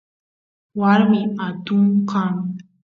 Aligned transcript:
warmi 0.79 1.21
atun 1.47 1.85
kan 2.09 2.35